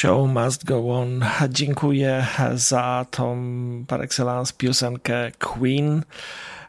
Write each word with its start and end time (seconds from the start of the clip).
Show 0.00 0.26
must 0.26 0.64
go 0.64 0.94
on. 0.94 1.24
Dziękuję 1.48 2.26
za 2.54 3.06
tą 3.10 3.36
par 3.88 4.02
excellence 4.02 4.52
piosenkę 4.58 5.32
Queen, 5.38 6.02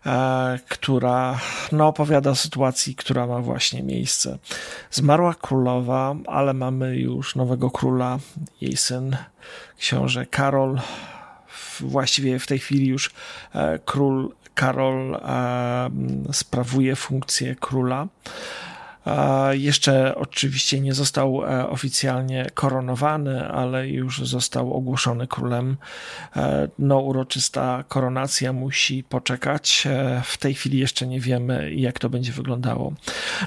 e, 0.05 0.59
która 0.69 1.39
no, 1.71 1.87
opowiada 1.87 2.29
o 2.29 2.35
sytuacji, 2.35 2.95
która 2.95 3.27
ma 3.27 3.39
właśnie 3.39 3.83
miejsce. 3.83 4.37
Zmarła 4.91 5.33
królowa, 5.33 6.15
ale 6.27 6.53
mamy 6.53 6.97
już 6.97 7.35
nowego 7.35 7.71
króla, 7.71 8.19
jej 8.61 8.77
syn, 8.77 9.17
książę 9.77 10.25
Karol. 10.25 10.79
Właściwie 11.79 12.39
w 12.39 12.47
tej 12.47 12.59
chwili 12.59 12.87
już 12.87 13.11
e, 13.55 13.79
król 13.85 14.31
Karol 14.55 15.15
e, 15.15 15.89
sprawuje 16.31 16.95
funkcję 16.95 17.55
króla. 17.55 18.07
Jeszcze 19.51 20.15
oczywiście 20.15 20.79
nie 20.79 20.93
został 20.93 21.45
e, 21.45 21.69
oficjalnie 21.69 22.45
koronowany, 22.53 23.47
ale 23.47 23.87
już 23.87 24.27
został 24.27 24.73
ogłoszony 24.73 25.27
królem. 25.27 25.77
E, 26.35 26.67
no, 26.79 26.99
uroczysta 26.99 27.83
koronacja 27.87 28.53
musi 28.53 29.03
poczekać. 29.03 29.87
E, 29.87 30.21
w 30.25 30.37
tej 30.37 30.53
chwili 30.53 30.79
jeszcze 30.79 31.07
nie 31.07 31.19
wiemy, 31.19 31.73
jak 31.73 31.99
to 31.99 32.09
będzie 32.09 32.31
wyglądało. 32.31 32.93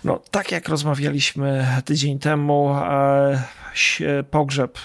No, 0.05 0.21
tak 0.31 0.53
jak 0.53 0.69
rozmawialiśmy 0.69 1.67
tydzień 1.85 2.19
temu, 2.19 2.77
pogrzeb 4.31 4.79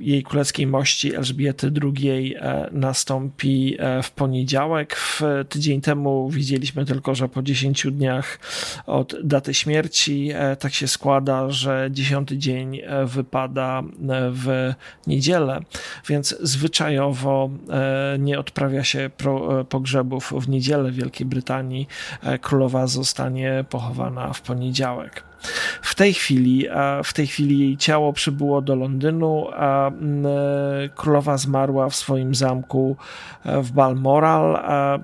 jej 0.00 0.22
królewskiej 0.22 0.66
mości 0.66 1.14
Elżbiety 1.14 1.72
II 1.82 2.34
e, 2.36 2.68
nastąpi 2.72 3.76
e, 3.78 4.02
w 4.02 4.10
poniedziałek. 4.10 4.96
W 4.96 5.20
tydzień 5.48 5.80
temu 5.80 6.30
widzieliśmy 6.30 6.84
tylko, 6.84 7.14
że 7.14 7.28
po 7.28 7.42
10 7.42 7.86
dniach 7.92 8.38
od 8.86 9.14
daty 9.24 9.54
śmierci 9.54 10.30
e, 10.34 10.56
tak 10.56 10.74
się 10.74 10.88
składa, 10.88 11.50
że 11.50 11.88
dziesiąty 11.90 12.38
dzień 12.38 12.80
wypada 13.04 13.82
w 14.32 14.72
niedzielę, 15.06 15.60
więc 16.08 16.36
zwyczajowo 16.40 17.50
nie 18.18 18.38
odprawia 18.38 18.84
się 18.84 19.10
pogrzebów 19.68 20.32
w 20.36 20.48
niedzielę 20.48 20.90
w 20.90 20.94
Wielkiej 20.94 21.26
Brytanii. 21.26 21.88
Królowa 22.40 22.86
zostanie 22.86 23.64
pochowana 23.70 24.32
w 24.32 24.42
poniedziałek. 24.42 25.29
W 25.82 25.94
tej 25.94 26.14
chwili, 26.14 26.66
w 27.04 27.12
tej 27.12 27.26
chwili 27.26 27.58
jej 27.58 27.76
ciało 27.76 28.12
przybyło 28.12 28.62
do 28.62 28.74
Londynu, 28.74 29.46
a 29.56 29.88
mm, 29.88 30.26
e, 30.26 30.88
królowa 30.94 31.36
zmarła 31.36 31.88
w 31.88 31.94
swoim 31.96 32.34
zamku 32.34 32.96
e, 33.44 33.62
w 33.62 33.72
Balmoral. 33.72 34.58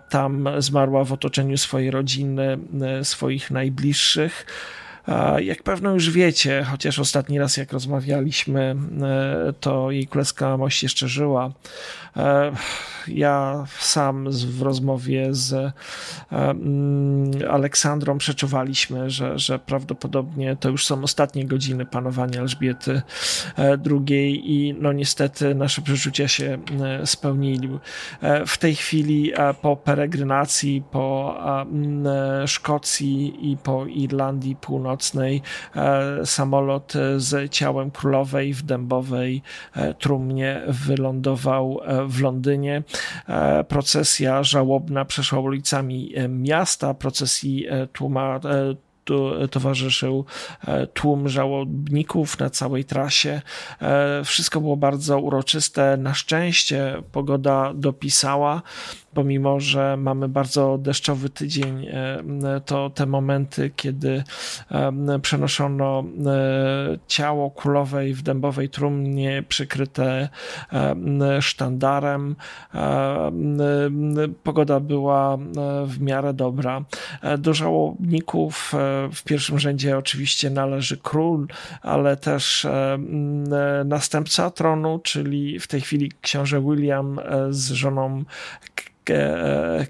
Tam 0.08 0.48
zmarła 0.58 1.04
w 1.04 1.12
otoczeniu 1.12 1.56
swojej 1.56 1.90
rodziny, 1.90 2.58
e, 2.82 3.04
swoich 3.04 3.50
najbliższych. 3.50 4.46
Jak 5.38 5.62
pewno 5.62 5.92
już 5.92 6.10
wiecie, 6.10 6.66
chociaż 6.70 6.98
ostatni 6.98 7.38
raz 7.38 7.56
jak 7.56 7.72
rozmawialiśmy, 7.72 8.76
to 9.60 9.90
jej 9.90 10.06
królewska 10.06 10.56
mość 10.56 10.82
jeszcze 10.82 11.08
żyła. 11.08 11.52
E, 12.16 12.52
ja 13.08 13.64
sam 13.78 14.28
w 14.30 14.62
rozmowie 14.62 15.34
z 15.34 15.52
e, 15.52 15.72
mm, 16.30 17.30
Aleksandrą 17.50 18.18
przeczuwaliśmy, 18.18 19.10
że, 19.10 19.38
że 19.38 19.58
prawdopodobnie 19.58 20.56
to 20.56 20.68
już 20.68 20.86
są 20.86 21.02
ostatnie 21.02 21.46
godziny 21.46 21.86
panowania 21.86 22.40
Elżbiety 22.40 23.02
e, 23.58 23.78
II 23.90 24.42
i 24.44 24.74
no 24.80 24.92
niestety 24.92 25.54
nasze 25.54 25.82
przeczucia 25.82 26.28
się 26.28 26.58
spełnili. 27.04 27.78
W 28.46 28.58
tej 28.58 28.74
chwili 28.74 29.32
po 29.62 29.76
peregrynacji 29.76 30.82
po 30.90 31.36
mm, 31.62 32.06
Szkocji 32.46 33.50
i 33.50 33.56
po 33.56 33.86
Irlandii 33.86 34.56
Północnej 34.56 34.95
samolot 36.24 36.92
z 37.16 37.52
ciałem 37.52 37.90
królowej 37.90 38.54
w 38.54 38.62
dębowej 38.62 39.42
trumnie 39.98 40.62
wylądował 40.68 41.80
w 42.08 42.20
Londynie. 42.20 42.82
E, 43.28 43.64
procesja 43.64 44.42
żałobna 44.42 45.04
przeszła 45.04 45.40
ulicami 45.40 46.12
e, 46.16 46.28
miasta, 46.28 46.94
procesji 46.94 47.66
e, 47.68 47.86
tłuma 47.86 48.40
towarzyszył 49.50 50.24
tłum 50.94 51.28
żałobników 51.28 52.38
na 52.38 52.50
całej 52.50 52.84
trasie. 52.84 53.42
Wszystko 54.24 54.60
było 54.60 54.76
bardzo 54.76 55.20
uroczyste. 55.20 55.96
Na 55.96 56.14
szczęście 56.14 57.02
pogoda 57.12 57.72
dopisała 57.74 58.62
pomimo 59.16 59.60
że 59.60 59.96
mamy 59.96 60.28
bardzo 60.28 60.78
deszczowy 60.78 61.30
tydzień, 61.30 61.86
e, 61.86 62.22
to 62.66 62.90
te 62.90 63.06
momenty, 63.06 63.70
kiedy 63.76 64.24
e, 64.70 65.18
przenoszono 65.22 66.04
e, 66.26 66.98
ciało 67.06 67.50
królowej 67.50 68.14
w 68.14 68.22
dębowej 68.22 68.68
trumnie 68.68 69.42
przykryte 69.48 70.28
sztandarem, 71.40 72.36
pogoda 74.42 74.80
była 74.80 75.38
w 75.86 76.00
miarę 76.00 76.34
dobra. 76.34 76.84
Do 77.38 77.54
żałobników 77.54 78.72
w 79.12 79.22
pierwszym 79.24 79.58
rzędzie 79.58 79.98
oczywiście 79.98 80.50
należy 80.50 80.96
król, 80.96 81.46
ale 81.82 82.16
też 82.16 82.66
następca 83.84 84.50
tronu, 84.50 84.98
czyli 84.98 85.60
w 85.60 85.66
tej 85.66 85.80
chwili 85.80 86.12
książę 86.20 86.60
William 86.60 87.20
z 87.50 87.70
żoną 87.70 88.24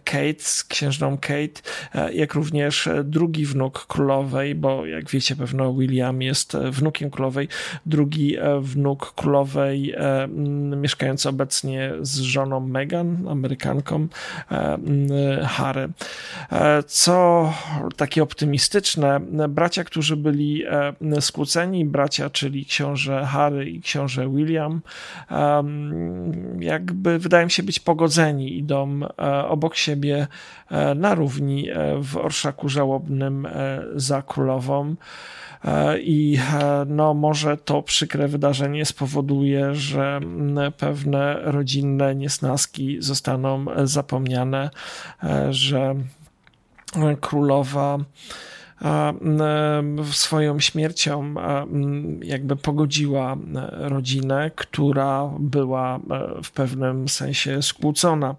Kate, 0.04 0.38
z 0.38 0.64
księżną 0.64 1.18
Kate, 1.18 1.62
e, 1.94 2.12
jak 2.12 2.34
również 2.34 2.88
drugi 3.04 3.46
wnuk 3.46 3.86
królowej, 3.86 4.54
bo 4.54 4.86
jak 4.86 5.10
wiecie 5.10 5.36
pewno 5.36 5.74
William 5.74 6.22
jest 6.22 6.56
wnukiem 6.56 7.10
królowej, 7.10 7.48
drugi 7.86 8.36
e, 8.36 8.60
wnuk 8.60 9.14
królowej 9.14 9.94
mieszkający 10.76 11.28
obecnie 11.28 11.92
z 12.00 12.18
żoną 12.20 12.60
Meghan, 12.60 13.28
Amerykanką 13.28 14.08
Harry. 15.44 15.88
Co 16.86 17.52
takie 17.96 18.22
optymistyczne, 18.22 19.20
bracia, 19.48 19.84
którzy 19.84 20.16
byli 20.16 20.64
skłóceni, 21.20 21.84
bracia, 21.84 22.30
czyli 22.30 22.66
książę 22.66 23.24
Harry 23.24 23.70
i 23.70 23.80
książę 23.80 24.28
William, 24.34 24.80
jakby 26.60 27.18
wydają 27.18 27.48
się 27.48 27.62
być 27.62 27.80
pogodzeni, 27.80 28.58
idą 28.58 29.00
E, 29.18 29.48
obok 29.48 29.76
siebie 29.76 30.26
e, 30.70 30.94
na 30.94 31.14
równi 31.14 31.70
e, 31.70 31.74
w 32.02 32.16
orszaku 32.16 32.68
żałobnym 32.68 33.48
za 33.94 34.22
królową. 34.22 34.94
I 36.00 36.38
no, 36.86 37.14
może 37.14 37.56
to 37.56 37.82
przykre 37.82 38.28
wydarzenie 38.28 38.84
spowoduje, 38.84 39.74
że 39.74 40.20
pewne 40.76 41.38
rodzinne 41.42 42.14
niesnaski 42.14 42.96
zostaną 43.00 43.64
zapomniane, 43.84 44.70
że 45.50 45.94
królowa 47.20 47.98
swoją 50.12 50.60
śmiercią 50.60 51.34
jakby 52.22 52.56
pogodziła 52.56 53.36
rodzinę, 53.70 54.50
która 54.56 55.30
była 55.38 56.00
w 56.42 56.50
pewnym 56.50 57.08
sensie 57.08 57.62
skłócona. 57.62 58.34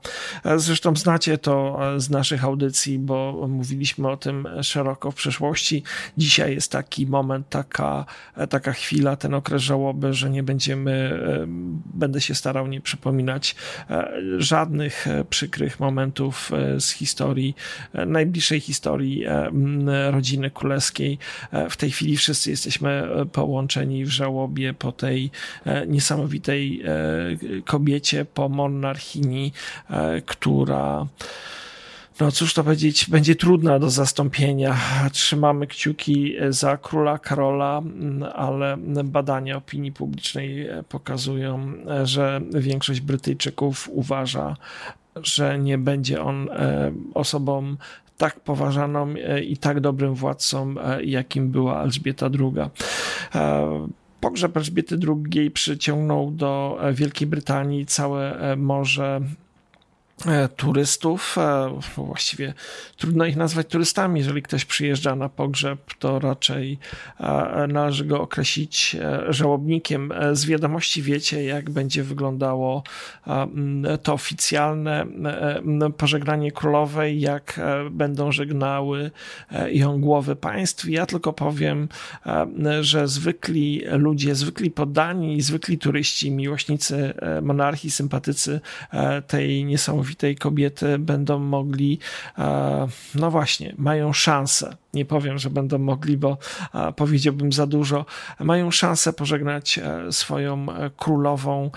Zresztą 0.56 0.96
znacie 0.96 1.38
to 1.38 1.80
z 1.98 2.10
naszych 2.10 2.44
audycji, 2.44 3.00
bo 3.00 3.48
mówiliśmy 3.50 4.10
o 4.10 4.18
tym 4.18 4.48
szeroko 4.62 5.12
w 5.12 5.16
przeszłości. 5.16 5.84
Dzisiaj 6.18 6.54
jest 6.54 6.72
taki 6.72 7.08
moment, 7.08 7.50
taka, 7.50 8.06
taka 8.50 8.72
chwila, 8.72 9.16
ten 9.16 9.34
okres 9.34 9.62
żałoby, 9.62 10.14
że 10.14 10.30
nie 10.30 10.44
będziemy, 10.44 11.20
będę 11.94 12.22
się 12.22 12.36
starał 12.36 12.68
nie 12.68 12.82
przypominać 12.82 13.56
żadnych 14.38 15.08
przykrych 15.30 15.80
momentów 15.80 16.52
z 16.80 16.90
historii, 16.92 17.56
najbliższej 18.06 18.60
historii 18.60 19.26
rodziny 20.10 20.27
rodziny 20.28 20.52
królewskiej. 20.52 21.18
E, 21.52 21.70
w 21.70 21.78
tej 21.78 21.92
chwili 21.92 22.18
wszyscy 22.18 22.50
jesteśmy 22.50 22.90
e, 22.90 23.26
połączeni 23.26 24.06
w 24.06 24.10
żałobie 24.10 24.74
po 24.74 24.92
tej 24.92 25.32
e, 25.66 25.88
niesamowitej 25.88 26.84
kobiecie, 27.66 28.26
po 28.26 28.50
monarchini, 28.50 29.54
która 30.26 31.08
no 32.20 32.32
cóż 32.32 32.54
to 32.54 32.64
powiedzieć, 32.64 33.10
będzie 33.10 33.36
trudna 33.36 33.80
do 33.80 33.90
zastąpienia. 33.90 34.78
Trzymamy 35.12 35.68
kciuki 35.68 36.34
za 36.50 36.78
króla 36.78 37.20
Karola, 37.20 37.82
ale 38.36 38.78
badania 39.04 39.58
opinii 39.58 39.92
publicznej 39.92 40.68
pokazują, 40.90 41.74
że 42.04 42.42
większość 42.54 43.02
Brytyjczyków 43.02 43.90
uważa, 43.92 44.58
że 45.16 45.60
nie 45.60 45.78
będzie 45.78 46.22
on 46.22 46.50
osobą 47.14 47.78
tak 48.18 48.40
poważaną 48.40 49.08
e, 49.10 49.44
i 49.44 49.58
tak 49.58 49.80
dobrym 49.80 50.16
władcą, 50.16 50.76
e, 50.82 51.04
jakim 51.04 51.50
była 51.52 51.84
Elżbieta 51.84 52.26
II. 52.40 52.70
E, 53.36 53.88
pogrzeb 54.20 54.58
Elżbiety 54.58 55.00
II 55.36 55.52
przyciągnął 55.52 56.32
do 56.32 56.80
Wielkiej 56.94 57.28
Brytanii 57.28 57.86
całe 57.86 58.56
morze 58.58 59.22
turystów. 60.56 61.38
E, 61.38 61.80
właściwie 61.96 62.54
trudno 62.98 63.26
ich 63.26 63.36
nazwać 63.36 63.68
turystami. 63.68 64.20
Jeżeli 64.20 64.42
ktoś 64.42 64.66
przyjeżdża 64.66 65.16
na 65.16 65.30
pogrzeb, 65.30 65.80
to 66.00 66.20
raczej 66.20 66.80
e, 67.20 67.68
należy 67.68 68.06
go 68.06 68.22
określić 68.22 68.96
żałobnikiem. 69.30 70.14
Z 70.32 70.46
wiadomości 70.46 71.02
wiecie, 71.02 71.44
jak 71.44 71.70
będzie 71.70 72.04
wyglądało 72.04 72.84
to 74.04 74.14
oficjalne 74.14 75.06
pożegnanie 75.98 76.52
królowej, 76.52 77.20
jak 77.20 77.60
będą 77.92 78.32
żegnały 78.32 79.12
ją 79.68 80.02
głowy 80.02 80.36
państw. 80.36 80.90
Ja 80.90 81.06
tylko 81.06 81.34
powiem, 81.34 81.90
że 82.82 83.08
zwykli 83.08 83.84
ludzie, 83.92 84.36
zwykli 84.36 84.72
poddani, 84.72 85.42
zwykli 85.42 85.78
turyści, 85.78 86.32
miłośnicy 86.32 87.14
monarchii, 87.42 87.92
sympatycy 87.92 88.62
tej 89.28 89.66
niesamowitej 89.66 90.07
niesamowitej 90.08 90.36
kobiety 90.36 91.00
będą 91.00 91.40
mogli, 91.40 92.00
e, 92.38 92.88
no 93.16 93.32
właśnie, 93.32 93.74
mają 93.78 94.14
szansę. 94.14 94.78
Nie 94.98 95.06
powiem, 95.06 95.38
że 95.38 95.50
będą 95.50 95.78
mogli, 95.78 96.18
bo 96.18 96.38
e, 96.74 96.92
powiedziałbym 96.92 97.52
za 97.52 97.68
dużo. 97.68 98.06
Mają 98.40 98.72
szansę 98.72 99.14
pożegnać 99.14 99.80
e, 99.80 100.12
swoją 100.12 100.66
królową, 100.98 101.72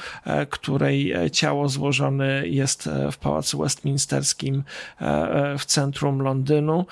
której 0.50 1.14
ciało 1.32 1.69
złożone 1.69 2.49
jest 2.49 2.88
w 3.12 3.19
pałacu 3.19 3.58
westminsterskim 3.58 4.64
w 5.58 5.64
centrum 5.64 6.22
Londynu. 6.22 6.87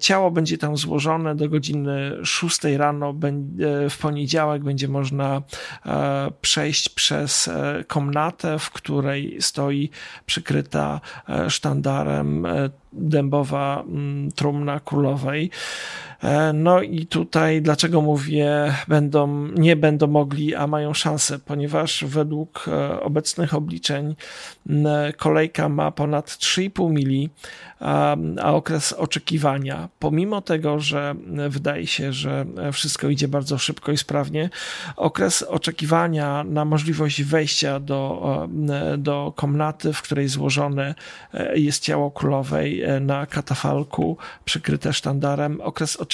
Ciało 0.00 0.30
będzie 0.30 0.58
tam 0.58 0.76
złożone 0.76 1.34
do 1.34 1.48
godziny 1.48 2.16
6 2.24 2.64
rano. 2.76 3.14
W 3.90 3.98
poniedziałek 3.98 4.62
będzie 4.62 4.88
można 4.88 5.42
przejść 6.40 6.88
przez 6.88 7.50
komnatę, 7.86 8.58
w 8.58 8.70
której 8.70 9.36
stoi 9.40 9.90
przykryta 10.26 11.00
e, 11.28 11.50
sztandarem 11.50 12.46
e, 12.46 12.70
dębowa 12.92 13.82
mm, 13.86 14.32
trumna 14.62 14.80
królowej. 14.80 15.50
E, 16.22 16.52
no 16.52 16.82
i 16.82 17.06
tutaj 17.06 17.62
dlaczego 17.62 18.00
mówię, 18.00 18.74
będą, 18.88 19.48
nie 19.48 19.76
będą 19.76 20.06
mogli, 20.06 20.54
a 20.54 20.66
mają 20.66 20.94
szansę, 20.94 21.38
ponieważ 21.38 22.04
według 22.04 22.66
obecnych 23.00 23.54
obliczeń 23.54 24.14
kolejka 25.16 25.68
ma 25.68 25.90
ponad 25.90 26.26
3,5 26.30 26.90
mili, 26.90 27.30
a 28.40 28.52
okres 28.52 28.92
oczekiwania, 28.92 29.88
pomimo 29.98 30.40
tego, 30.40 30.80
że 30.80 31.14
wydaje 31.48 31.86
się, 31.86 32.12
że 32.12 32.46
wszystko 32.72 33.08
idzie 33.08 33.28
bardzo 33.28 33.58
szybko 33.58 33.92
i 33.92 33.96
sprawnie, 33.96 34.50
okres 34.96 35.42
oczekiwania 35.42 36.44
na 36.44 36.64
możliwość 36.64 37.22
wejścia 37.22 37.80
do, 37.80 38.48
do 38.98 39.32
komnaty, 39.36 39.92
w 39.92 40.02
której 40.02 40.28
złożone 40.28 40.94
e, 41.34 41.58
jest 41.58 41.82
ciało 41.82 42.10
królowej 42.10 42.82
e, 42.82 43.00
na 43.00 43.26
katafalku 43.26 44.16
przykryte 44.44 44.92
sztandarem, 44.92 45.60
okres 45.60 45.96
oczekiwania 45.96 46.11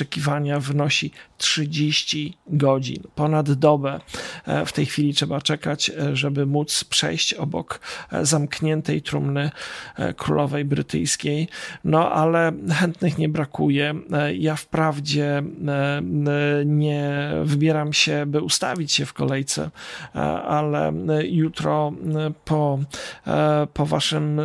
wynosi 0.61 1.11
30 1.39 2.39
godzin, 2.47 3.03
ponad 3.15 3.53
dobę. 3.53 4.01
E, 4.47 4.67
w 4.67 4.73
tej 4.73 4.87
chwili 4.87 5.15
trzeba 5.15 5.41
czekać, 5.41 5.93
żeby 6.13 6.47
móc 6.47 6.85
przejść 6.85 7.35
obok 7.35 7.81
zamkniętej 8.23 9.03
trumny 9.03 9.51
królowej 10.17 10.65
brytyjskiej. 10.65 11.49
No 11.85 12.13
ale 12.13 12.53
chętnych 12.73 13.19
nie 13.19 13.29
brakuje. 13.29 13.95
Ja 14.35 14.57
wprawdzie 14.57 15.43
e, 15.69 16.03
nie 16.65 17.31
wybieram 17.45 17.93
się, 17.93 18.27
by 18.27 18.41
ustawić 18.41 18.93
się 18.93 19.07
w 19.07 19.13
kolejce, 19.13 19.71
e, 20.15 20.19
ale 20.43 20.93
jutro 21.25 21.93
po, 22.45 22.79
e, 23.27 23.67
po 23.75 23.87
waszym 23.87 24.41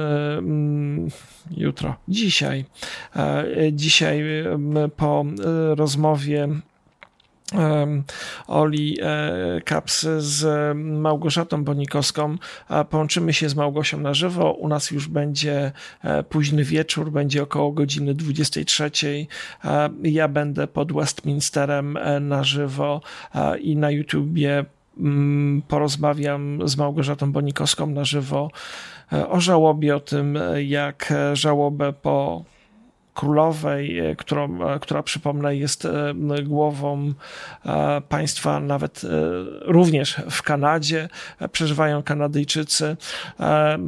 jutro, 1.52 1.96
dzisiaj, 2.08 2.66
dzisiaj 3.72 4.24
po 4.98 5.26
rozmowie 5.76 6.50
Oli 8.48 8.98
Kaps 9.66 10.04
e, 10.04 10.22
z 10.22 10.78
Małgorzatą 10.78 11.64
Bonikowską. 11.64 12.38
Połączymy 12.90 13.34
się 13.34 13.50
z 13.50 13.56
Małgosią 13.56 14.00
na 14.00 14.14
żywo. 14.14 14.52
U 14.52 14.68
nas 14.68 14.92
już 14.92 15.08
będzie 15.08 15.72
e, 16.04 16.24
późny 16.24 16.64
wieczór, 16.64 17.12
będzie 17.12 17.44
około 17.44 17.72
godziny 17.72 18.14
23. 18.14 18.92
Ja 20.04 20.28
będę 20.28 20.68
pod 20.68 20.94
Westminsterem 20.94 21.98
e, 21.98 22.20
na 22.20 22.44
żywo 22.44 23.02
i 23.62 23.76
na 23.76 23.92
YouTubie 23.92 24.66
mm, 24.98 25.62
porozmawiam 25.68 26.68
z 26.68 26.78
Małgorzatą 26.78 27.32
Bonikowską 27.32 27.88
na 27.88 28.06
żywo 28.06 28.52
o 29.30 29.40
żałobie, 29.40 29.96
o 29.96 30.00
tym, 30.00 30.40
jak 30.56 31.14
żałobę 31.34 31.94
po 31.94 32.44
królowej, 33.14 34.00
e, 34.00 34.16
którą, 34.16 34.70
e, 34.70 34.80
która 34.80 35.04
przypomnę 35.04 35.56
jest 35.56 35.86
e, 35.86 36.14
głową 36.44 37.14
państwa 38.10 38.60
nawet 38.60 39.02
również 39.62 40.22
w 40.30 40.42
Kanadzie. 40.42 41.10
Przeżywają 41.52 42.04
Kanadyjczycy. 42.04 42.98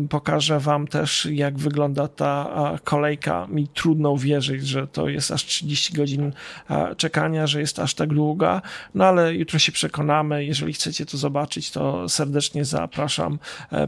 Pokażę 0.10 0.60
wam 0.60 0.88
też, 0.88 1.28
jak 1.32 1.58
wygląda 1.58 2.08
ta 2.08 2.50
kolejka. 2.84 3.48
Mi 3.50 3.68
trudno 3.68 4.12
uwierzyć, 4.12 4.68
że 4.68 4.88
to 4.88 5.10
jest 5.10 5.32
aż 5.32 5.46
30 5.46 5.94
godzin 5.94 6.34
czekania, 6.98 7.48
że 7.48 7.60
jest 7.60 7.80
aż 7.80 7.94
tak 7.94 8.14
długa, 8.14 8.62
no 8.96 9.06
ale 9.06 9.36
jutro 9.36 9.60
się 9.60 9.72
przekonamy. 9.72 10.46
Jeżeli 10.46 10.74
chcecie 10.74 11.06
to 11.06 11.18
zobaczyć, 11.18 11.72
to 11.72 12.10
serdecznie 12.10 12.66
zapraszam 12.66 13.40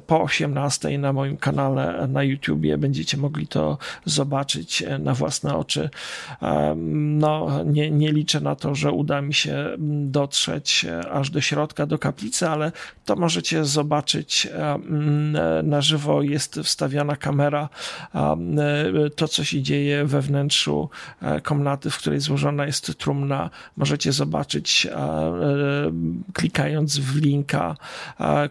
po 0.07 0.21
18 0.21 0.97
na 0.97 1.13
moim 1.13 1.37
kanale 1.37 2.07
na 2.07 2.23
YouTubie. 2.23 2.77
Będziecie 2.77 3.17
mogli 3.17 3.47
to 3.47 3.77
zobaczyć 4.05 4.83
na 4.99 5.13
własnym 5.13 5.26
własne 5.27 5.55
oczy. 5.55 5.89
No, 6.95 7.63
nie, 7.65 7.91
nie 7.91 8.11
liczę 8.11 8.39
na 8.41 8.55
to, 8.55 8.75
że 8.75 8.91
uda 8.91 9.21
mi 9.21 9.33
się 9.33 9.75
dotrzeć 10.05 10.85
e, 10.85 11.11
aż 11.11 11.29
do 11.29 11.41
środka, 11.41 11.85
do 11.85 11.99
kaplicy, 11.99 12.49
ale 12.49 12.71
to 13.05 13.15
możecie 13.15 13.65
zobaczyć 13.65 14.47
na 15.63 15.81
żywo. 15.81 16.21
Jest 16.21 16.59
wstawiana 16.63 17.15
kamera. 17.15 17.69
E, 18.15 19.09
to, 19.15 19.27
co 19.27 19.43
się 19.43 19.61
dzieje 19.61 20.05
we 20.05 20.21
wnętrzu 20.21 20.89
e, 21.21 21.41
komnaty, 21.41 21.89
w 21.89 21.97
której 21.97 22.19
złożona 22.19 22.65
jest 22.65 22.97
trumna, 22.97 23.49
możecie 23.77 24.11
zobaczyć 24.11 24.87
klikając 26.33 26.97
w 26.97 27.15
linka, 27.15 27.75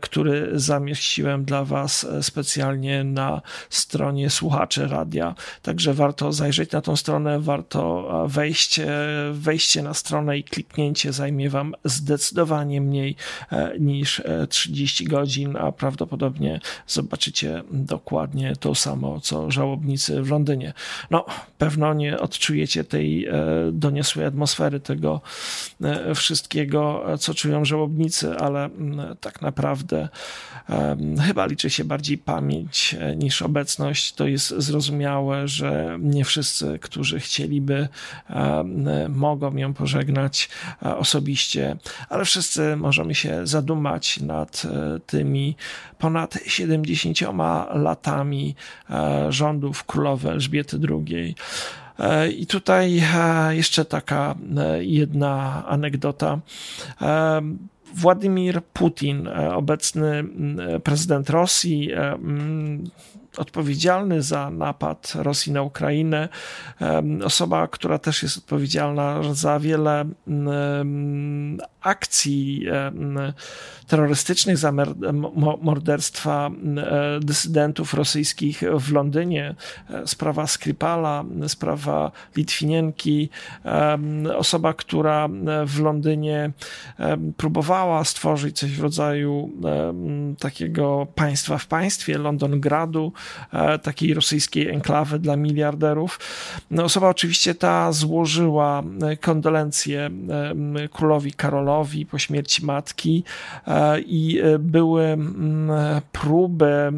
który 0.00 0.50
zamieściłem 0.54 1.44
dla 1.44 1.64
Was 1.64 2.06
specjalnie 2.22 3.04
na 3.04 3.40
stronie 3.70 4.30
słuchaczy 4.30 4.88
radia. 4.88 5.34
Także 5.62 5.94
warto 5.94 6.32
zajrzeć 6.32 6.65
na 6.72 6.80
tą 6.80 6.96
stronę, 6.96 7.40
warto 7.40 8.08
wejść. 8.28 8.80
Wejście 9.32 9.82
na 9.82 9.94
stronę 9.94 10.38
i 10.38 10.44
kliknięcie 10.44 11.12
zajmie 11.12 11.50
Wam 11.50 11.74
zdecydowanie 11.84 12.80
mniej 12.80 13.16
e, 13.52 13.78
niż 13.78 14.22
30 14.48 15.04
e, 15.04 15.08
godzin, 15.08 15.56
a 15.56 15.72
prawdopodobnie 15.72 16.60
zobaczycie 16.86 17.62
dokładnie 17.70 18.56
to 18.60 18.74
samo, 18.74 19.20
co 19.20 19.50
żałobnicy 19.50 20.22
w 20.22 20.30
Londynie. 20.30 20.72
No, 21.10 21.24
pewno 21.58 21.94
nie 21.94 22.20
odczujecie 22.20 22.84
tej 22.84 23.26
e, 23.26 23.32
doniosłej 23.72 24.26
atmosfery, 24.26 24.80
tego 24.80 25.20
wszystkiego, 26.14 27.04
co 27.18 27.34
czują 27.34 27.64
żałobnicy, 27.64 28.36
ale 28.36 28.70
tak 29.20 29.42
naprawdę 29.42 30.08
chyba 31.26 31.46
liczy 31.46 31.70
się 31.70 31.84
bardziej 31.84 32.18
pamięć 32.18 32.96
niż 33.16 33.42
obecność. 33.42 34.12
To 34.12 34.26
jest 34.26 34.48
zrozumiałe, 34.48 35.48
że 35.48 35.98
nie 36.00 36.24
wszyscy 36.24 36.55
którzy 36.80 37.20
chcieliby, 37.20 37.88
e, 38.30 38.64
mogą 39.08 39.56
ją 39.56 39.74
pożegnać 39.74 40.48
e, 40.82 40.96
osobiście, 40.96 41.76
ale 42.08 42.24
wszyscy 42.24 42.76
możemy 42.76 43.14
się 43.14 43.46
zadumać 43.46 44.20
nad 44.20 44.62
e, 44.64 45.00
tymi 45.00 45.56
ponad 45.98 46.38
70 46.46 47.18
latami 47.74 48.54
rządów 49.28 49.84
królowej 49.84 50.32
Elżbiety 50.32 50.78
II. 50.90 51.34
I 52.38 52.46
tutaj 52.46 53.02
jeszcze 53.50 53.84
taka 53.84 54.34
jedna 54.80 55.64
anegdota. 55.66 56.38
Władimir 57.94 58.62
Putin, 58.72 59.28
obecny 59.54 60.24
prezydent 60.84 61.30
Rosji, 61.30 61.90
odpowiedzialny 63.38 64.22
za 64.22 64.50
napad 64.50 65.12
Rosji 65.14 65.52
na 65.52 65.62
Ukrainę, 65.62 66.28
osoba, 67.24 67.68
która 67.68 67.98
też 67.98 68.22
jest 68.22 68.38
odpowiedzialna 68.38 69.34
za 69.34 69.60
wiele 69.60 70.04
akcji 71.80 72.66
terrorystycznych, 73.86 74.58
za 74.58 74.72
morderstwa 75.60 76.50
e, 76.76 77.20
dysydentów 77.20 77.94
rosyjskich 77.94 78.62
w 78.80 78.92
Londynie, 78.92 79.54
e, 79.90 80.06
sprawa 80.06 80.46
Skripala, 80.46 81.24
sprawa 81.46 82.12
Litwinienki, 82.36 83.30
osoba, 84.36 84.74
która 84.74 85.28
w 85.66 85.80
Londynie 85.80 86.50
próbowała 87.36 88.04
stworzyć 88.04 88.58
coś 88.58 88.72
w 88.72 88.82
rodzaju 88.82 89.50
takiego 90.38 91.06
państwa 91.14 91.58
w 91.58 91.66
państwie, 91.66 92.18
Londongradu, 92.18 93.12
e, 93.16 93.20
takiej 93.82 94.14
rosyjskiej 94.14 94.68
enklawy 94.68 95.18
dla 95.18 95.36
miliarderów. 95.36 96.20
No, 96.70 96.84
osoba 96.84 97.08
oczywiście 97.08 97.54
ta 97.54 97.92
złożyła 97.92 98.82
kondolencje 99.20 100.10
królowi 100.92 101.32
Karolowi 101.32 102.06
po 102.06 102.18
śmierci 102.18 102.64
matki 102.64 103.24
e, 103.66 104.00
i 104.00 104.40
e, 104.40 104.58
były 104.58 105.18
próby 106.12 106.92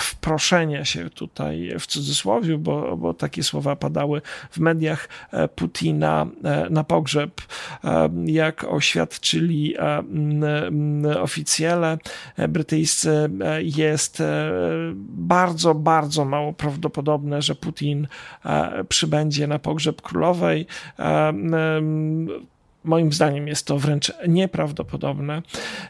wproszenia 0.00 0.84
się 0.84 1.10
tutaj 1.10 1.74
w 1.78 1.86
cudzysłowie, 1.86 2.58
bo, 2.58 2.96
bo 2.96 3.14
takie 3.14 3.42
słowa 3.42 3.76
padały 3.76 4.22
w 4.50 4.58
mediach 4.58 5.08
Putina 5.56 6.26
na 6.70 6.84
pogrzeb, 6.84 7.40
jak 8.26 8.64
oświadczyli 8.64 9.74
oficjele 11.20 11.98
brytyjscy, 12.48 13.30
jest 13.62 14.22
bardzo, 15.00 15.69
bardzo 15.74 16.24
mało 16.24 16.52
prawdopodobne, 16.52 17.42
że 17.42 17.54
Putin 17.54 18.08
przybędzie 18.88 19.46
na 19.46 19.58
pogrzeb 19.58 20.02
królowej. 20.02 20.66
Moim 22.84 23.12
zdaniem 23.12 23.48
jest 23.48 23.66
to 23.66 23.78
wręcz 23.78 24.12
nieprawdopodobne. 24.28 25.42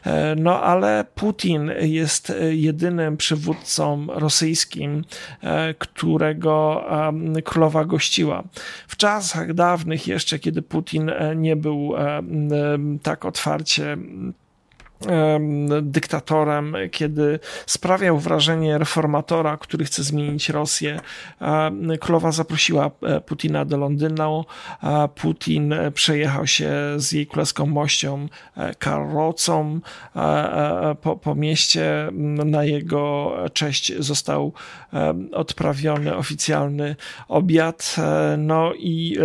E, 0.05 0.35
no 0.35 0.61
ale 0.61 1.05
Putin 1.15 1.71
jest 1.81 2.33
jedynym 2.51 3.17
przywódcą 3.17 4.07
rosyjskim, 4.09 5.03
e, 5.41 5.73
którego 5.73 6.85
królowa 7.43 7.85
gościła. 7.85 8.43
W 8.87 8.97
czasach 8.97 9.53
dawnych 9.53 10.07
jeszcze, 10.07 10.39
kiedy 10.39 10.61
Putin 10.61 11.09
e, 11.09 11.35
nie 11.35 11.55
był 11.55 11.93
tak 13.03 13.25
otwarcie 13.25 13.97
dyktatorem, 15.81 16.75
kiedy 16.91 17.39
sprawiał 17.65 18.19
wrażenie 18.19 18.77
reformatora, 18.77 19.57
który 19.57 19.85
chce 19.85 20.03
zmienić 20.03 20.49
Rosję. 20.49 20.99
Królowa 21.99 22.31
zaprosiła 22.31 22.91
e, 23.01 23.21
Putina 23.21 23.65
do 23.65 23.77
Londynu. 23.77 24.45
Putin 25.15 25.73
przejechał 25.93 26.47
się 26.47 26.71
z 26.97 27.11
jej 27.11 27.27
królewską 27.27 27.65
mością 27.65 28.27
e, 28.57 28.75
karocą 28.75 29.79
po, 31.01 31.15
po 31.15 31.35
mieście. 31.35 32.09
Na 32.45 32.63
jego 32.63 33.33
cześć 33.53 33.93
został 33.99 34.53
odprawiony 35.31 36.15
oficjalny 36.15 36.95
obiad. 37.27 37.95
E, 37.97 38.35
no 38.37 38.73
i 38.73 39.17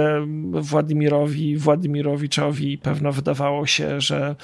Władimirowi, 0.53 1.57
Władimirowiczowi 1.57 2.79
pewno 2.79 3.13
wydawało 3.13 3.67
się, 3.67 4.01
że 4.01 4.37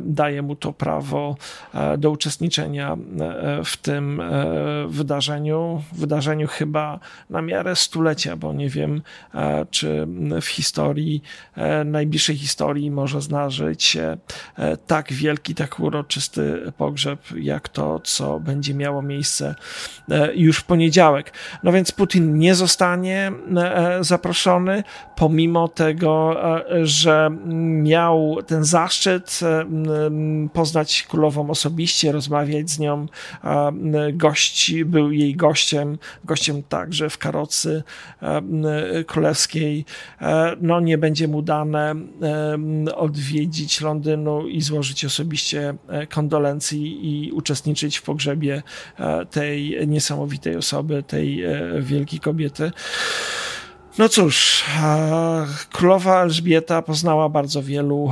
daje 0.00 0.42
mu 0.42 0.56
to 0.56 0.69
to 0.70 0.72
prawo 0.72 1.36
e, 1.74 1.98
do 1.98 2.10
uczestniczenia 2.10 2.92
e, 2.92 3.64
w 3.64 3.76
tym 3.76 4.20
e, 4.20 4.44
wydarzeniu. 4.88 5.82
Wydarzeniu 5.92 6.46
chyba 6.46 6.98
na 7.30 7.42
miarę 7.42 7.76
stulecia, 7.76 8.36
bo 8.36 8.52
nie 8.52 8.68
wiem, 8.68 9.02
czy 9.70 10.06
w 10.40 10.46
historii, 10.46 11.22
najbliższej 11.84 12.36
historii 12.36 12.90
może 12.90 13.20
zdarzyć 13.20 13.82
się 13.82 14.16
tak 14.86 15.12
wielki, 15.12 15.54
tak 15.54 15.80
uroczysty 15.80 16.72
pogrzeb, 16.76 17.20
jak 17.36 17.68
to, 17.68 18.00
co 18.00 18.40
będzie 18.40 18.74
miało 18.74 19.02
miejsce 19.02 19.54
już 20.34 20.58
w 20.58 20.64
poniedziałek. 20.64 21.32
No 21.62 21.72
więc 21.72 21.92
Putin 21.92 22.38
nie 22.38 22.54
zostanie 22.54 23.32
zaproszony, 24.00 24.84
pomimo 25.16 25.68
tego, 25.68 26.36
że 26.82 27.30
miał 27.82 28.38
ten 28.46 28.64
zaszczyt 28.64 29.40
poznać 30.60 31.02
królową 31.02 31.50
osobiście, 31.50 32.12
rozmawiać 32.12 32.70
z 32.70 32.78
nią. 32.78 33.06
Gość 34.12 34.84
był 34.84 35.12
jej 35.12 35.36
gościem, 35.36 35.98
gościem 36.24 36.62
także 36.62 37.10
w 37.10 37.18
karocy 37.18 37.82
królewskiej. 39.06 39.84
E, 40.20 40.56
no 40.60 40.80
nie 40.80 40.98
będzie 40.98 41.28
mu 41.28 41.42
dane 41.42 41.94
odwiedzić 42.94 43.80
Londynu 43.80 44.48
i 44.48 44.62
złożyć 44.62 45.04
osobiście 45.04 45.74
e, 45.88 46.06
kondolencji 46.06 46.82
i 47.02 47.32
uczestniczyć 47.32 47.96
w 47.96 48.02
pogrzebie 48.02 48.62
e, 48.98 49.26
tej 49.26 49.88
niesamowitej 49.88 50.56
osoby, 50.56 51.02
tej 51.02 51.44
wielkiej 51.80 52.20
kobiety. 52.20 52.70
No 53.98 54.08
cóż, 54.08 54.64
królowa 55.72 56.22
Elżbieta 56.22 56.82
poznała 56.82 57.28
bardzo 57.28 57.62
wielu 57.62 58.10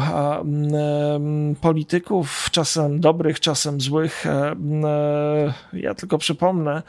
polityków, 1.61 2.49
czasem 2.50 3.00
dobrych, 3.00 3.40
czasem 3.40 3.80
złych. 3.80 4.26
E, 4.26 4.54
ja 5.73 5.94
tylko 5.94 6.18
przypomnę, 6.18 6.82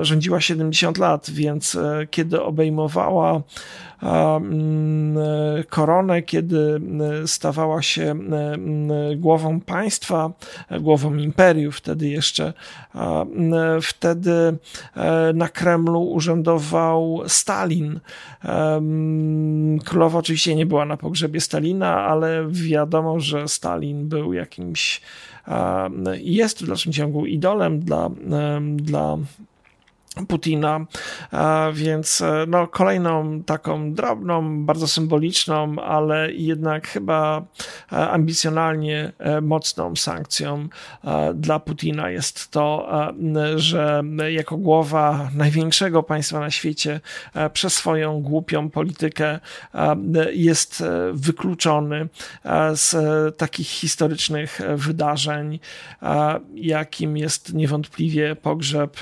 rządziła 0.00 0.40
70 0.40 0.98
lat, 0.98 1.30
więc 1.30 1.74
e, 1.74 2.06
kiedy 2.10 2.42
obejmowała 2.42 3.42
koronę, 5.68 6.22
kiedy 6.22 6.80
stawała 7.26 7.82
się 7.82 8.14
głową 9.16 9.60
państwa, 9.60 10.30
głową 10.80 11.14
imperium, 11.14 11.72
wtedy 11.72 12.08
jeszcze. 12.08 12.52
Wtedy 13.82 14.32
e, 14.96 15.32
na 15.34 15.48
Kremlu 15.48 16.02
urzędował 16.02 17.22
Stalin. 17.26 18.00
Królowa 19.84 20.18
oczywiście 20.18 20.54
nie 20.54 20.66
była 20.66 20.84
na 20.84 20.96
pogrzebie 20.96 21.40
Stalina, 21.40 22.04
ale 22.04 22.46
wiadomo, 22.50 23.20
że 23.20 23.48
Stalin 23.48 24.08
był 24.08 24.32
jakimś 24.32 25.00
jest 26.20 26.62
w 26.62 26.66
dalszym 26.66 26.92
ciągu 26.92 27.26
idolem 27.26 27.80
dla, 27.80 28.10
dla 28.76 29.18
Putina, 30.28 30.86
więc 31.72 32.20
e, 32.20 32.44
no, 32.48 32.66
kolejną 32.66 33.42
taką 33.42 33.92
drobną, 33.94 34.64
bardzo 34.64 34.88
symboliczną, 34.88 35.76
ale 35.82 36.32
jednak 36.32 36.88
chyba 36.88 37.42
e, 37.92 38.10
ambicjonalnie 38.10 39.12
e, 39.18 39.40
mocną 39.40 39.96
sankcją 39.96 40.68
dla 41.34 41.60
Putina 41.60 42.10
jest 42.10 42.50
to, 42.50 42.88
że 43.56 44.02
jako 44.30 44.56
głowa 44.56 45.30
największego 45.34 46.02
państwa 46.02 46.40
na 46.40 46.50
świecie 46.50 47.00
przez 47.52 47.74
swoją 47.74 48.22
głupią 48.22 48.70
politykę 48.70 49.40
jest 50.32 50.84
wykluczony 51.12 52.08
z 52.74 52.96
takich 53.36 53.68
historycznych 53.68 54.60
wydarzeń, 54.76 55.58
jakim 56.54 57.16
jest 57.16 57.54
niewątpliwie 57.54 58.36
pogrzeb 58.36 58.96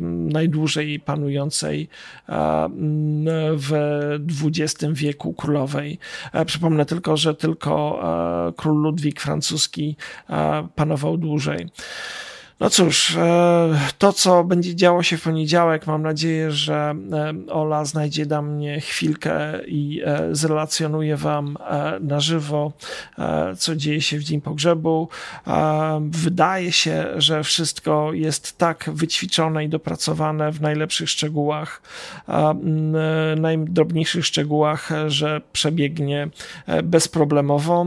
naj 0.00 0.49
najdłużej 0.50 1.00
panującej 1.00 1.88
w 3.56 3.72
XX 4.44 4.84
wieku 4.92 5.32
królowej. 5.32 5.98
E, 6.32 6.44
przypomnę 6.44 6.86
tylko, 6.86 7.16
że 7.16 7.34
tylko 7.34 8.00
e, 8.48 8.52
król 8.56 8.82
Ludwik 8.82 9.20
francuski 9.20 9.96
panował 10.74 11.16
dłużej. 11.16 11.68
No 12.60 12.70
cóż, 12.70 13.16
e, 13.16 13.78
to 13.98 14.12
co 14.12 14.44
będzie 14.44 14.74
działo 14.74 15.02
się 15.02 15.16
w 15.16 15.22
poniedziałek, 15.22 15.86
mam 15.86 16.02
nadzieję, 16.02 16.50
że 16.50 16.94
e, 17.12 17.52
Ola 17.52 17.84
znajdzie 17.84 18.26
dla 18.26 18.42
mnie 18.42 18.80
chwilkę 18.80 19.64
i 19.66 20.02
e, 20.04 20.28
zrelacjonuje 20.32 21.16
Wam 21.16 21.56
na 22.00 22.20
żywo, 22.20 22.72
co 23.58 23.76
dzieje 23.76 24.00
się 24.00 24.18
w 24.18 24.22
dzień 24.22 24.40
pogrzebu. 24.40 25.08
Wydaje 26.00 26.72
się, 26.72 27.06
że 27.16 27.44
wszystko 27.44 28.12
jest 28.12 28.58
tak 28.58 28.90
wyćwiczone 28.92 29.64
i 29.64 29.68
dopracowane 29.68 30.52
w 30.52 30.60
najlepszych 30.60 31.10
szczegółach, 31.10 31.82
najdrobniejszych 33.36 34.26
szczegółach, 34.26 34.90
że 35.06 35.40
przebiegnie 35.52 36.28
bezproblemowo. 36.82 37.86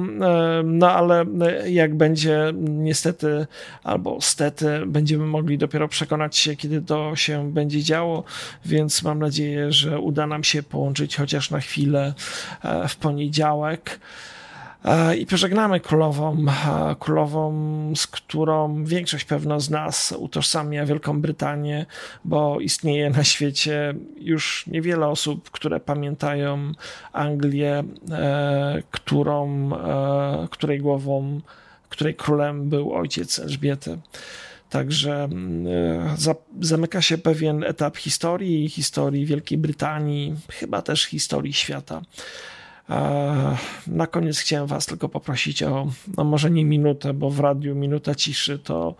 No 0.63 0.91
ale 0.91 1.25
jak 1.65 1.95
będzie 1.95 2.53
niestety 2.55 3.47
albo 3.83 4.21
stety, 4.21 4.62
będziemy 4.87 5.25
mogli 5.25 5.57
dopiero 5.57 5.87
przekonać 5.87 6.37
się, 6.37 6.55
kiedy 6.55 6.81
to 6.81 7.15
się 7.15 7.51
będzie 7.51 7.83
działo, 7.83 8.23
więc 8.65 9.03
mam 9.03 9.19
nadzieję, 9.19 9.71
że 9.71 9.99
uda 9.99 10.27
nam 10.27 10.43
się 10.43 10.63
połączyć 10.63 11.15
chociaż 11.17 11.51
na 11.51 11.59
chwilę 11.59 12.13
e, 12.63 12.87
w 12.87 12.95
poniedziałek. 12.95 13.99
I 15.19 15.25
pożegnamy 15.25 15.79
królową, 15.79 16.45
królową, 16.99 17.53
z 17.95 18.07
którą 18.07 18.83
większość 18.85 19.25
pewno 19.25 19.59
z 19.59 19.69
nas 19.69 20.13
utożsamia 20.17 20.85
Wielką 20.85 21.21
Brytanię, 21.21 21.85
bo 22.25 22.59
istnieje 22.59 23.09
na 23.09 23.23
świecie 23.23 23.93
już 24.17 24.67
niewiele 24.67 25.07
osób, 25.07 25.51
które 25.51 25.79
pamiętają 25.79 26.71
Anglię, 27.13 27.83
e, 28.11 28.83
którą, 28.91 29.69
e, 29.73 30.47
której 30.51 30.79
głową, 30.79 31.41
której 31.89 32.15
królem 32.15 32.69
był 32.69 32.93
ojciec 32.93 33.39
Elżbiety. 33.39 33.97
Także 34.73 35.23
mm, 35.23 35.67
e, 35.67 36.35
zamyka 36.61 37.01
się 37.01 37.17
pewien 37.17 37.63
etap 37.63 37.97
historii, 37.97 38.69
historii 38.69 39.25
Wielkiej 39.25 39.57
Brytanii, 39.57 40.35
chyba 40.49 40.81
też 40.81 41.03
historii 41.03 41.53
świata. 41.53 42.01
Na 43.87 44.07
koniec 44.07 44.39
chciałem 44.39 44.67
Was 44.67 44.85
tylko 44.85 45.09
poprosić 45.09 45.63
o, 45.63 45.87
no 46.17 46.23
może 46.23 46.51
nie 46.51 46.65
minutę, 46.65 47.13
bo 47.13 47.29
w 47.29 47.39
radiu 47.39 47.75
minuta 47.75 48.15
ciszy 48.15 48.59
to, 48.59 48.95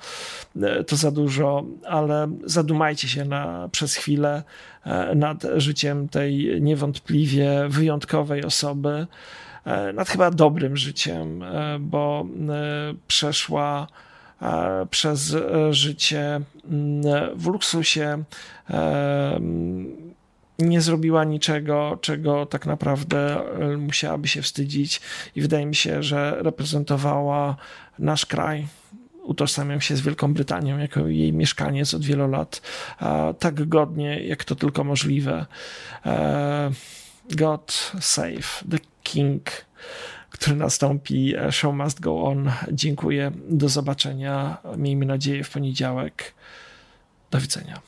e, 0.61 0.83
to 0.83 0.95
za 0.95 1.11
dużo, 1.11 1.63
ale 1.87 2.31
zadumajcie 2.43 3.07
się 3.07 3.25
na, 3.25 3.69
przez 3.71 3.95
chwilę 3.95 4.43
e, 4.85 5.15
nad 5.15 5.43
życiem 5.57 6.09
tej 6.09 6.61
niewątpliwie 6.61 7.67
wyjątkowej 7.69 8.43
osoby, 8.43 9.07
e, 9.65 9.93
nad 9.93 10.09
chyba 10.09 10.31
dobrym 10.31 10.77
życiem, 10.77 11.43
bo 11.79 12.25
przeszła 13.07 13.87
przez 14.89 15.35
życie 15.71 16.41
w 17.35 17.47
luksusie 17.47 18.23
nie 20.59 20.81
zrobiła 20.81 21.23
niczego, 21.23 21.97
czego 22.01 22.45
tak 22.45 22.65
naprawdę 22.65 23.41
e, 23.73 23.77
musiałaby 23.77 24.27
się 24.27 24.41
wstydzić, 24.41 25.01
i 25.35 25.41
wydaje 25.41 25.65
mi 25.65 25.75
się, 25.75 26.03
że 26.03 26.37
reprezentowała 26.39 27.55
nasz 27.99 28.25
kraj. 28.25 28.67
Utożsamiam 29.23 29.81
się 29.81 29.95
z 29.95 30.01
Wielką 30.01 30.33
Brytanią 30.33 30.77
jako 30.77 31.07
jej 31.07 31.33
mieszkaniec 31.33 31.93
od 31.93 32.05
wielu 32.05 32.27
lat, 32.27 32.61
tak 33.39 33.67
godnie, 33.67 34.23
jak 34.23 34.43
to 34.43 34.55
tylko 34.55 34.83
możliwe. 34.83 35.45
E, 36.05 36.71
God 37.29 37.91
save 37.99 38.63
the 38.71 38.77
King, 39.03 39.49
który 40.33 40.55
nastąpi. 40.55 41.35
E, 41.35 41.51
show 41.51 41.75
must 41.75 41.99
go 41.99 42.23
on. 42.23 42.51
Dziękuję. 42.71 43.31
Do 43.49 43.69
zobaczenia. 43.69 44.57
Miejmy 44.77 45.05
nadzieję 45.05 45.43
w 45.43 45.49
poniedziałek. 45.49 46.33
Do 47.31 47.39
widzenia. 47.39 47.81